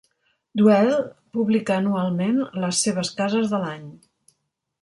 "Dwell" 0.61 0.89
publica 1.37 1.77
anualment 1.83 2.41
les 2.65 2.83
seves 2.87 3.15
cases 3.21 3.53
de 3.55 3.61
l'any. 3.67 3.89